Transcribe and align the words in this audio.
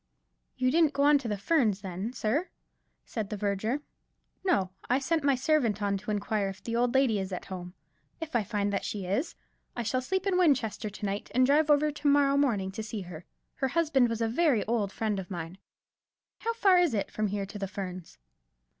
"You 0.57 0.71
didn't 0.71 0.93
go 0.93 1.03
on 1.03 1.19
to 1.19 1.27
the 1.27 1.37
Ferns, 1.37 1.81
then, 1.81 2.11
sir?" 2.11 2.49
said 3.05 3.29
the 3.29 3.37
verger. 3.37 3.81
"No, 4.43 4.71
I 4.89 4.97
sent 4.97 5.23
my 5.23 5.35
servant 5.35 5.79
on 5.79 5.95
to 5.97 6.09
inquire 6.09 6.49
if 6.49 6.63
the 6.63 6.75
old 6.75 6.95
lady 6.95 7.19
is 7.19 7.31
at 7.31 7.45
home. 7.45 7.75
If 8.19 8.35
I 8.35 8.43
find 8.43 8.73
that 8.73 8.83
she 8.83 9.05
is, 9.05 9.35
I 9.75 9.83
shall 9.83 10.01
sleep 10.01 10.25
in 10.25 10.39
Winchester 10.39 10.89
to 10.89 11.05
night, 11.05 11.29
and 11.35 11.45
drive 11.45 11.69
over 11.69 11.91
to 11.91 12.07
morrow 12.07 12.35
morning 12.35 12.71
to 12.71 12.81
see 12.81 13.01
her. 13.01 13.25
Her 13.57 13.67
husband 13.67 14.09
was 14.09 14.21
a 14.21 14.27
very 14.27 14.65
old 14.65 14.91
friend 14.91 15.19
of 15.19 15.29
mine. 15.29 15.59
How 16.39 16.55
far 16.55 16.79
is 16.79 16.95
it 16.95 17.11
from 17.11 17.27
here 17.27 17.45
to 17.45 17.59
the 17.59 17.67
Ferns?" 17.67 18.17